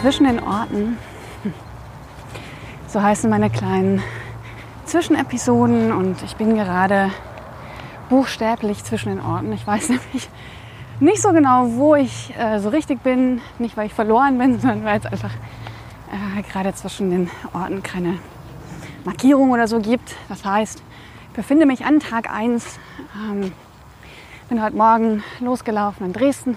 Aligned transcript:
Zwischen 0.00 0.24
den 0.24 0.42
Orten. 0.42 0.96
So 2.86 3.02
heißen 3.02 3.28
meine 3.28 3.50
kleinen 3.50 4.02
Zwischenepisoden 4.86 5.92
und 5.92 6.22
ich 6.22 6.36
bin 6.36 6.54
gerade 6.54 7.10
buchstäblich 8.08 8.82
zwischen 8.82 9.10
den 9.10 9.20
Orten. 9.20 9.52
Ich 9.52 9.66
weiß 9.66 9.88
nämlich 9.90 10.30
nicht 11.00 11.20
so 11.20 11.32
genau, 11.32 11.72
wo 11.74 11.96
ich 11.96 12.34
äh, 12.38 12.60
so 12.60 12.70
richtig 12.70 13.02
bin. 13.02 13.42
Nicht, 13.58 13.76
weil 13.76 13.88
ich 13.88 13.94
verloren 13.94 14.38
bin, 14.38 14.58
sondern 14.60 14.84
weil 14.84 15.00
es 15.00 15.06
einfach 15.06 15.32
äh, 16.10 16.42
gerade 16.50 16.72
zwischen 16.72 17.10
den 17.10 17.30
Orten 17.52 17.82
keine 17.82 18.18
Markierung 19.04 19.50
oder 19.50 19.68
so 19.68 19.80
gibt. 19.80 20.16
Das 20.30 20.46
heißt, 20.46 20.82
ich 21.28 21.36
befinde 21.36 21.66
mich 21.66 21.84
an 21.84 22.00
Tag 22.00 22.34
1. 22.34 22.78
Ähm, 23.30 23.52
bin 24.48 24.62
heute 24.62 24.76
Morgen 24.76 25.22
losgelaufen 25.40 26.06
in 26.06 26.12
Dresden 26.14 26.56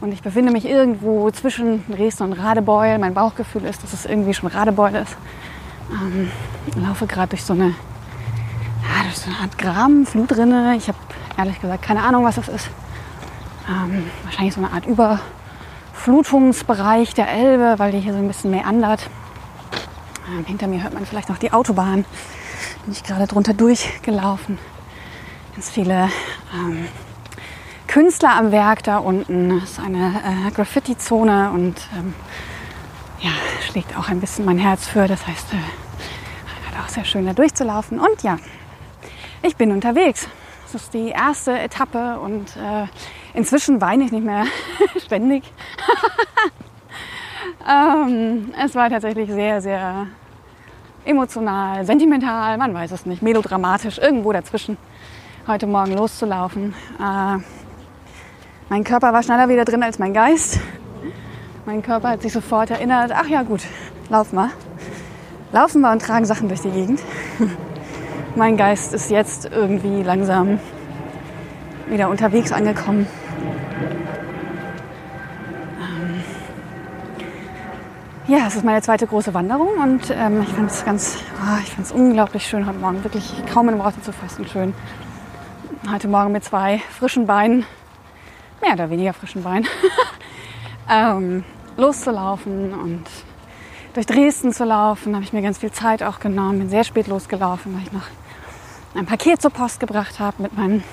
und 0.00 0.12
ich 0.12 0.22
befinde 0.22 0.52
mich 0.52 0.64
irgendwo 0.64 1.28
zwischen 1.30 1.84
Dresden 1.88 2.22
und 2.24 2.32
Radebeul. 2.34 2.98
Mein 2.98 3.14
Bauchgefühl 3.14 3.64
ist, 3.64 3.82
dass 3.82 3.92
es 3.92 4.06
irgendwie 4.06 4.32
schon 4.34 4.48
Radebeul 4.48 4.94
ist. 4.94 5.16
Ähm, 5.90 6.30
laufe 6.76 7.06
gerade 7.06 7.30
durch 7.30 7.42
so 7.42 7.54
eine, 7.54 7.68
ja, 7.68 9.02
durch 9.02 9.16
so 9.16 9.30
eine 9.30 9.40
Art 9.40 9.58
Graben, 9.58 10.06
Flutrinne. 10.06 10.76
Ich 10.76 10.86
habe 10.88 10.98
ehrlich 11.36 11.60
gesagt 11.60 11.82
keine 11.82 12.02
Ahnung, 12.02 12.24
was 12.24 12.36
das 12.36 12.48
ist. 12.48 12.70
Ähm, 13.68 14.04
wahrscheinlich 14.24 14.54
so 14.54 14.60
eine 14.60 14.72
Art 14.72 14.86
Überflutungsbereich 14.86 17.12
der 17.14 17.28
Elbe, 17.30 17.74
weil 17.78 17.92
die 17.92 18.00
hier 18.00 18.12
so 18.12 18.18
ein 18.18 18.28
bisschen 18.28 18.50
meandert. 18.50 19.08
Ähm, 20.28 20.44
hinter 20.44 20.66
mir 20.68 20.82
hört 20.82 20.94
man 20.94 21.04
vielleicht 21.06 21.28
noch 21.28 21.38
die 21.38 21.52
Autobahn. 21.52 22.04
Bin 22.84 22.92
ich 22.92 23.02
gerade 23.02 23.26
drunter 23.26 23.54
durchgelaufen. 23.54 24.58
Ganz 25.54 25.70
viele 25.70 26.10
ähm, 26.54 26.86
Künstler 27.88 28.36
am 28.36 28.52
Werk 28.52 28.82
da 28.84 28.98
unten. 28.98 29.50
Es 29.58 29.72
ist 29.72 29.80
eine 29.80 30.20
äh, 30.46 30.50
Graffiti-Zone 30.52 31.50
und 31.52 31.74
ähm, 31.96 32.14
ja, 33.20 33.30
schlägt 33.66 33.96
auch 33.96 34.08
ein 34.08 34.20
bisschen 34.20 34.44
mein 34.44 34.58
Herz 34.58 34.86
für. 34.86 35.08
Das 35.08 35.26
heißt, 35.26 35.54
äh, 35.54 35.56
hat 35.56 36.84
auch 36.84 36.88
sehr 36.88 37.04
schön 37.04 37.26
da 37.26 37.32
durchzulaufen. 37.32 37.98
Und 37.98 38.22
ja, 38.22 38.38
ich 39.42 39.56
bin 39.56 39.72
unterwegs. 39.72 40.28
Das 40.64 40.82
ist 40.82 40.92
die 40.92 41.08
erste 41.08 41.58
Etappe 41.58 42.20
und 42.20 42.54
äh, 42.56 42.86
inzwischen 43.32 43.80
weine 43.80 44.04
ich 44.04 44.12
nicht 44.12 44.24
mehr 44.24 44.44
ständig. 45.04 45.44
ähm, 47.68 48.52
es 48.62 48.74
war 48.74 48.90
tatsächlich 48.90 49.30
sehr, 49.30 49.62
sehr 49.62 50.06
emotional, 51.06 51.86
sentimental, 51.86 52.58
man 52.58 52.74
weiß 52.74 52.92
es 52.92 53.06
nicht, 53.06 53.22
melodramatisch, 53.22 53.96
irgendwo 53.96 54.30
dazwischen 54.30 54.76
heute 55.46 55.66
Morgen 55.66 55.94
loszulaufen. 55.94 56.74
Äh, 57.00 57.38
mein 58.68 58.84
Körper 58.84 59.12
war 59.12 59.22
schneller 59.22 59.48
wieder 59.48 59.64
drin 59.64 59.82
als 59.82 59.98
mein 59.98 60.12
Geist. 60.12 60.60
Mein 61.64 61.82
Körper 61.82 62.10
hat 62.10 62.22
sich 62.22 62.32
sofort 62.32 62.70
erinnert, 62.70 63.12
ach 63.14 63.26
ja 63.26 63.42
gut, 63.42 63.62
lauf 64.08 64.32
mal. 64.32 64.50
Laufen 65.52 65.80
wir 65.80 65.90
und 65.90 66.02
tragen 66.02 66.26
Sachen 66.26 66.48
durch 66.48 66.60
die 66.60 66.70
Gegend. 66.70 67.00
Mein 68.36 68.56
Geist 68.56 68.92
ist 68.92 69.10
jetzt 69.10 69.46
irgendwie 69.50 70.02
langsam 70.02 70.60
wieder 71.88 72.10
unterwegs 72.10 72.52
angekommen. 72.52 73.06
Ähm 75.80 76.22
ja, 78.26 78.46
es 78.46 78.56
ist 78.56 78.64
meine 78.64 78.82
zweite 78.82 79.06
große 79.06 79.32
Wanderung 79.32 79.68
und 79.82 80.10
ähm, 80.10 80.42
ich 80.42 80.50
fand 80.50 80.70
es 80.70 80.84
ganz, 80.84 81.16
oh, 81.42 81.58
ich 81.62 81.70
fand 81.70 81.86
es 81.86 81.92
unglaublich 81.92 82.46
schön 82.46 82.66
heute 82.66 82.78
Morgen. 82.78 83.02
Wirklich 83.02 83.42
kaum 83.52 83.70
in 83.70 83.78
Worte 83.78 84.02
zu 84.02 84.12
fassen 84.12 84.46
schön. 84.46 84.74
Heute 85.90 86.08
Morgen 86.08 86.32
mit 86.32 86.44
zwei 86.44 86.82
frischen 86.98 87.26
Beinen 87.26 87.64
mehr 88.60 88.72
oder 88.74 88.90
weniger 88.90 89.12
frischen 89.12 89.42
Bein 89.42 89.66
ähm, 90.90 91.44
loszulaufen 91.76 92.74
und 92.74 93.04
durch 93.94 94.06
Dresden 94.06 94.52
zu 94.52 94.64
laufen. 94.64 95.14
habe 95.14 95.24
ich 95.24 95.32
mir 95.32 95.42
ganz 95.42 95.58
viel 95.58 95.72
Zeit 95.72 96.02
auch 96.02 96.20
genommen. 96.20 96.58
Bin 96.58 96.70
sehr 96.70 96.84
spät 96.84 97.06
losgelaufen, 97.06 97.74
weil 97.74 97.82
ich 97.82 97.92
noch 97.92 98.06
ein 98.94 99.06
Paket 99.06 99.40
zur 99.40 99.50
Post 99.50 99.80
gebracht 99.80 100.20
habe 100.20 100.42
mit 100.42 100.56
meinen 100.56 100.84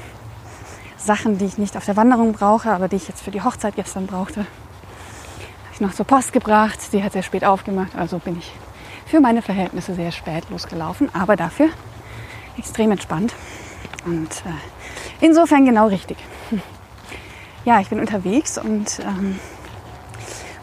Sachen, 0.97 1.37
die 1.37 1.45
ich 1.45 1.57
nicht 1.57 1.77
auf 1.77 1.85
der 1.85 1.95
Wanderung 1.95 2.33
brauche, 2.33 2.71
aber 2.71 2.87
die 2.87 2.95
ich 2.95 3.07
jetzt 3.07 3.23
für 3.23 3.31
die 3.31 3.41
Hochzeit 3.41 3.75
gestern 3.75 4.07
brauchte. 4.07 4.39
Habe 4.39 5.73
ich 5.73 5.81
noch 5.81 5.93
zur 5.93 6.05
Post 6.05 6.33
gebracht. 6.33 6.79
Die 6.93 7.03
hat 7.03 7.13
sehr 7.13 7.23
spät 7.23 7.45
aufgemacht, 7.45 7.95
also 7.95 8.19
bin 8.19 8.37
ich 8.37 8.51
für 9.05 9.19
meine 9.19 9.41
Verhältnisse 9.41 9.93
sehr 9.93 10.11
spät 10.11 10.49
losgelaufen, 10.49 11.09
aber 11.13 11.35
dafür 11.35 11.69
extrem 12.57 12.91
entspannt 12.91 13.33
und 14.05 14.29
äh, 14.29 15.25
insofern 15.25 15.65
genau 15.65 15.87
richtig 15.87 16.17
ja, 17.65 17.81
ich 17.81 17.89
bin 17.89 17.99
unterwegs 17.99 18.57
und 18.57 18.99
ähm, 18.99 19.39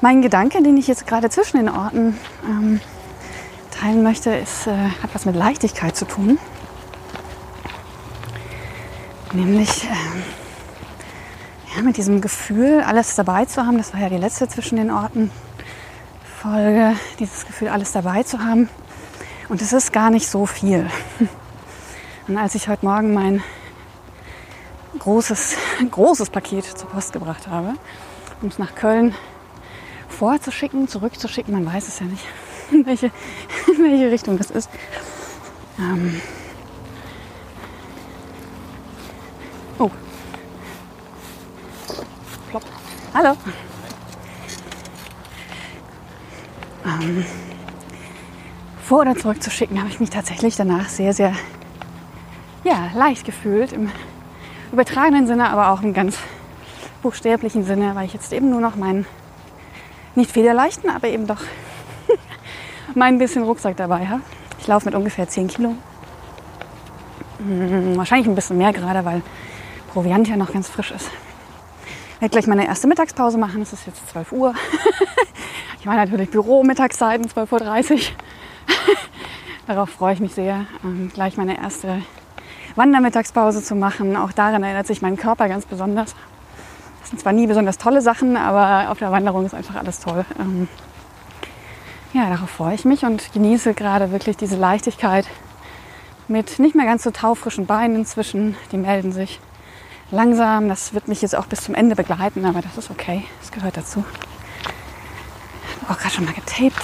mein 0.00 0.22
Gedanke, 0.22 0.62
den 0.62 0.76
ich 0.76 0.86
jetzt 0.86 1.06
gerade 1.06 1.28
zwischen 1.30 1.58
den 1.58 1.68
Orten 1.68 2.16
ähm, 2.44 2.80
teilen 3.72 4.02
möchte, 4.02 4.30
ist, 4.30 4.68
äh, 4.68 4.70
hat 5.02 5.12
was 5.12 5.24
mit 5.24 5.34
Leichtigkeit 5.34 5.96
zu 5.96 6.04
tun. 6.04 6.38
Nämlich 9.32 9.84
ähm, 9.84 10.22
ja, 11.74 11.82
mit 11.82 11.96
diesem 11.96 12.20
Gefühl, 12.20 12.82
alles 12.86 13.16
dabei 13.16 13.46
zu 13.46 13.66
haben. 13.66 13.78
Das 13.78 13.92
war 13.92 14.00
ja 14.00 14.08
die 14.08 14.19
letzte 14.19 14.48
zwischen 14.48 14.76
den 14.76 14.90
Orten 14.90 15.30
Folge, 16.40 16.94
dieses 17.19 17.46
Gefühl, 17.46 17.69
alles 17.69 17.92
dabei 17.92 18.22
zu 18.22 18.44
haben. 18.44 18.69
Und 19.48 19.60
es 19.60 19.72
ist 19.72 19.92
gar 19.92 20.10
nicht 20.10 20.28
so 20.28 20.46
viel. 20.46 20.88
Und 22.28 22.38
als 22.38 22.54
ich 22.54 22.69
heute 22.69 22.84
Morgen 22.84 23.12
mein 23.12 23.42
großes, 25.02 25.56
großes 25.90 26.30
Paket 26.30 26.64
zur 26.64 26.88
Post 26.88 27.12
gebracht 27.12 27.48
habe, 27.48 27.74
um 28.40 28.48
es 28.48 28.58
nach 28.58 28.74
Köln 28.74 29.14
vorzuschicken, 30.08 30.86
zurückzuschicken. 30.86 31.52
Man 31.52 31.66
weiß 31.66 31.88
es 31.88 31.98
ja 31.98 32.06
nicht, 32.06 32.24
in 32.70 32.86
welche, 32.86 33.06
in 33.66 33.82
welche 33.82 34.10
Richtung 34.10 34.38
das 34.38 34.50
ist. 34.50 34.70
Ähm 35.78 36.20
oh. 39.78 39.90
Plopp. 42.50 42.64
Hallo. 43.12 43.36
Ähm 46.84 47.24
vor 48.84 49.00
oder 49.00 49.16
zurückzuschicken, 49.16 49.78
habe 49.78 49.88
ich 49.88 49.98
mich 50.00 50.10
tatsächlich 50.10 50.54
danach 50.54 50.88
sehr, 50.88 51.12
sehr 51.14 51.34
ja, 52.62 52.90
leicht 52.94 53.24
gefühlt 53.24 53.72
im 53.72 53.90
übertragenen 54.72 55.26
Sinne, 55.26 55.50
aber 55.50 55.70
auch 55.70 55.82
im 55.82 55.92
ganz 55.92 56.18
buchstäblichen 57.02 57.64
Sinne, 57.64 57.94
weil 57.94 58.06
ich 58.06 58.14
jetzt 58.14 58.32
eben 58.32 58.50
nur 58.50 58.60
noch 58.60 58.76
meinen, 58.76 59.06
nicht 60.14 60.30
federleichten, 60.30 60.90
aber 60.90 61.08
eben 61.08 61.26
doch 61.26 61.40
mein 62.94 63.18
bisschen 63.18 63.42
Rucksack 63.42 63.76
dabei 63.76 64.06
habe. 64.06 64.22
Ich 64.58 64.66
laufe 64.66 64.86
mit 64.86 64.94
ungefähr 64.94 65.28
10 65.28 65.48
Kilo. 65.48 65.74
Hm, 67.38 67.96
wahrscheinlich 67.96 68.28
ein 68.28 68.34
bisschen 68.34 68.58
mehr 68.58 68.72
gerade, 68.72 69.04
weil 69.04 69.22
Proviant 69.92 70.28
ja 70.28 70.36
noch 70.36 70.52
ganz 70.52 70.69
frisch 70.69 70.92
ist. 70.92 71.10
Ich 72.14 72.20
werde 72.22 72.32
gleich 72.32 72.46
meine 72.46 72.66
erste 72.66 72.86
Mittagspause 72.86 73.36
machen. 73.36 73.62
Es 73.62 73.72
ist 73.72 73.86
jetzt 73.86 74.08
12 74.10 74.32
Uhr. 74.32 74.54
ich 75.80 75.86
war 75.86 75.96
natürlich 75.96 76.30
Büro 76.30 76.62
Mittagszeiten, 76.62 77.26
12.30 77.26 77.92
Uhr. 77.92 77.98
Darauf 79.66 79.90
freue 79.90 80.14
ich 80.14 80.20
mich 80.20 80.32
sehr. 80.32 80.66
Ähm, 80.84 81.10
gleich 81.12 81.36
meine 81.36 81.58
erste 81.58 82.02
Wandermittagspause 82.76 83.62
zu 83.62 83.74
machen. 83.74 84.16
Auch 84.16 84.32
daran 84.32 84.62
erinnert 84.62 84.86
sich 84.86 85.02
mein 85.02 85.16
Körper 85.16 85.48
ganz 85.48 85.66
besonders. 85.66 86.14
Das 87.00 87.10
sind 87.10 87.20
zwar 87.20 87.32
nie 87.32 87.46
besonders 87.46 87.78
tolle 87.78 88.00
Sachen, 88.00 88.36
aber 88.36 88.90
auf 88.90 88.98
der 88.98 89.10
Wanderung 89.10 89.44
ist 89.44 89.54
einfach 89.54 89.74
alles 89.74 90.00
toll. 90.00 90.24
Ähm, 90.38 90.69
ja, 92.12 92.28
darauf 92.28 92.50
freue 92.50 92.74
ich 92.74 92.84
mich 92.84 93.04
und 93.04 93.32
genieße 93.32 93.74
gerade 93.74 94.12
wirklich 94.12 94.36
diese 94.36 94.56
Leichtigkeit 94.56 95.26
mit 96.28 96.58
nicht 96.58 96.74
mehr 96.74 96.86
ganz 96.86 97.02
so 97.02 97.10
taufrischen 97.10 97.66
Beinen 97.66 97.96
inzwischen. 97.96 98.56
Die 98.70 98.76
melden 98.76 99.12
sich 99.12 99.40
langsam. 100.10 100.68
Das 100.68 100.94
wird 100.94 101.08
mich 101.08 101.22
jetzt 101.22 101.34
auch 101.34 101.46
bis 101.46 101.62
zum 101.62 101.75
Ende 101.75 101.96
begleiten, 101.96 102.44
aber 102.44 102.60
das 102.60 102.76
ist 102.78 102.90
okay. 102.90 103.25
Das 103.40 103.50
gehört 103.50 103.76
dazu. 103.76 104.04
Auch 105.88 105.98
gerade 105.98 106.14
schon 106.14 106.25
mal 106.25 106.34
getaped. 106.34 106.82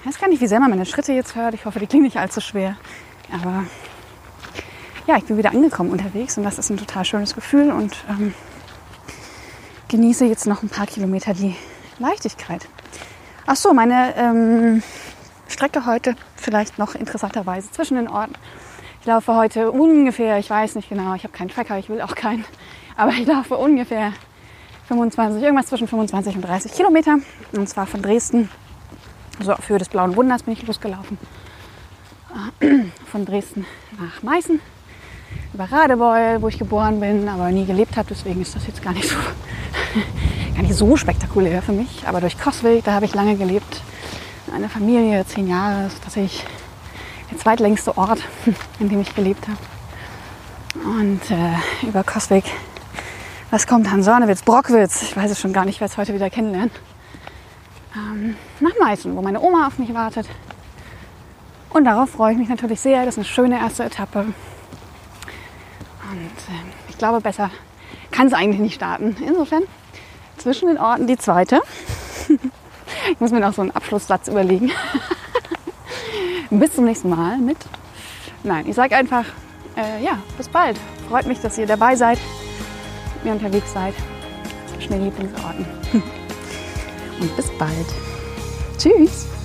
Ich 0.00 0.06
weiß 0.06 0.18
gar 0.18 0.28
nicht, 0.28 0.40
wie 0.40 0.46
sehr 0.46 0.60
man 0.60 0.70
meine 0.70 0.86
Schritte 0.86 1.12
jetzt 1.12 1.34
hört. 1.34 1.54
Ich 1.54 1.64
hoffe, 1.64 1.78
die 1.78 1.86
klingen 1.86 2.04
nicht 2.04 2.18
allzu 2.18 2.40
schwer. 2.40 2.76
Aber 3.32 3.64
ja, 5.08 5.16
ich 5.16 5.24
bin 5.24 5.38
wieder 5.38 5.52
angekommen 5.52 5.90
unterwegs 5.90 6.36
und 6.36 6.44
das 6.44 6.58
ist 6.58 6.68
ein 6.68 6.76
total 6.76 7.02
schönes 7.02 7.34
Gefühl 7.34 7.70
und 7.70 7.96
ähm, 8.10 8.34
genieße 9.88 10.26
jetzt 10.26 10.46
noch 10.46 10.62
ein 10.62 10.68
paar 10.68 10.86
Kilometer 10.86 11.32
die 11.32 11.56
Leichtigkeit. 11.98 12.68
Ach 13.46 13.56
so, 13.56 13.72
meine 13.72 14.14
ähm, 14.16 14.82
Strecke 15.48 15.86
heute 15.86 16.14
vielleicht 16.36 16.78
noch 16.78 16.94
interessanterweise 16.94 17.70
zwischen 17.70 17.96
den 17.96 18.06
Orten. 18.06 18.34
Ich 19.00 19.06
laufe 19.06 19.34
heute 19.34 19.72
ungefähr, 19.72 20.38
ich 20.38 20.50
weiß 20.50 20.74
nicht 20.74 20.90
genau, 20.90 21.14
ich 21.14 21.24
habe 21.24 21.32
keinen 21.32 21.48
Tracker, 21.48 21.78
ich 21.78 21.88
will 21.88 22.02
auch 22.02 22.14
keinen, 22.14 22.44
aber 22.94 23.12
ich 23.12 23.26
laufe 23.26 23.56
ungefähr 23.56 24.12
25, 24.88 25.42
irgendwas 25.42 25.68
zwischen 25.68 25.88
25 25.88 26.36
und 26.36 26.42
30 26.42 26.70
Kilometer. 26.72 27.16
Und 27.52 27.66
zwar 27.66 27.86
von 27.86 28.02
Dresden, 28.02 28.50
so 29.40 29.54
auf 29.54 29.70
Höhe 29.70 29.78
des 29.78 29.88
Blauen 29.88 30.16
Wunders 30.16 30.42
bin 30.42 30.52
ich 30.52 30.66
losgelaufen. 30.66 31.16
Von 33.10 33.24
Dresden 33.24 33.64
nach 33.98 34.22
Meißen, 34.22 34.60
über 35.54 35.64
Radebeul, 35.64 36.42
wo 36.42 36.48
ich 36.48 36.58
geboren 36.58 37.00
bin, 37.00 37.28
aber 37.28 37.50
nie 37.50 37.64
gelebt 37.64 37.96
habe. 37.96 38.08
Deswegen 38.10 38.42
ist 38.42 38.54
das 38.54 38.66
jetzt 38.66 38.82
gar 38.82 38.92
nicht 38.92 39.08
so, 39.08 39.16
gar 40.54 40.62
nicht 40.62 40.74
so 40.74 40.96
spektakulär 40.96 41.62
für 41.62 41.72
mich. 41.72 42.06
Aber 42.06 42.20
durch 42.20 42.38
Coswig, 42.38 42.84
da 42.84 42.92
habe 42.92 43.06
ich 43.06 43.14
lange 43.14 43.36
gelebt. 43.36 43.82
Eine 44.54 44.68
Familie, 44.68 45.24
zehn 45.26 45.48
Jahre, 45.48 45.86
ist 45.86 46.02
tatsächlich 46.02 46.44
der 47.30 47.38
zweitlängste 47.38 47.96
Ort, 47.96 48.20
in 48.80 48.88
dem 48.88 49.00
ich 49.00 49.14
gelebt 49.14 49.46
habe. 49.48 49.58
Und 50.84 51.30
äh, 51.30 51.86
über 51.86 52.04
Coswig, 52.04 52.44
was 53.50 53.66
kommt? 53.66 53.90
Hansornewitz, 53.90 54.42
Brockwitz, 54.42 55.02
ich 55.02 55.16
weiß 55.16 55.30
es 55.30 55.40
schon 55.40 55.52
gar 55.52 55.64
nicht, 55.64 55.76
ich 55.76 55.80
werde 55.80 55.92
es 55.92 55.98
heute 55.98 56.14
wieder 56.14 56.30
kennenlernen. 56.30 56.70
Ähm, 57.96 58.36
nach 58.60 58.72
Meißen, 58.78 59.14
wo 59.16 59.22
meine 59.22 59.40
Oma 59.40 59.66
auf 59.66 59.78
mich 59.78 59.92
wartet. 59.94 60.28
Und 61.70 61.84
darauf 61.84 62.10
freue 62.10 62.32
ich 62.32 62.38
mich 62.38 62.48
natürlich 62.48 62.80
sehr. 62.80 63.04
Das 63.04 63.14
ist 63.14 63.18
eine 63.18 63.24
schöne 63.24 63.58
erste 63.58 63.84
Etappe. 63.84 64.26
Und 66.10 66.54
äh, 66.54 66.88
ich 66.88 66.98
glaube, 66.98 67.20
besser 67.20 67.50
kann 68.10 68.26
es 68.26 68.32
eigentlich 68.32 68.60
nicht 68.60 68.74
starten. 68.74 69.16
Insofern 69.26 69.62
zwischen 70.36 70.68
den 70.68 70.78
Orten 70.78 71.06
die 71.06 71.16
zweite. 71.16 71.60
ich 73.12 73.20
muss 73.20 73.30
mir 73.30 73.40
noch 73.40 73.52
so 73.52 73.62
einen 73.62 73.72
Abschlusssatz 73.72 74.28
überlegen. 74.28 74.70
bis 76.50 76.74
zum 76.74 76.84
nächsten 76.84 77.10
Mal 77.10 77.38
mit. 77.38 77.58
Nein, 78.42 78.66
ich 78.68 78.74
sage 78.74 78.96
einfach, 78.96 79.24
äh, 79.76 80.02
ja, 80.02 80.18
bis 80.36 80.48
bald. 80.48 80.78
Freut 81.08 81.26
mich, 81.26 81.40
dass 81.40 81.58
ihr 81.58 81.66
dabei 81.66 81.96
seid, 81.96 82.18
mit 83.14 83.24
mir 83.24 83.32
unterwegs 83.32 83.72
seid 83.72 83.94
zwischen 84.72 85.04
Lieblingsorten. 85.04 85.66
Und 87.20 87.36
bis 87.36 87.50
bald. 87.58 87.86
Tschüss. 88.78 89.37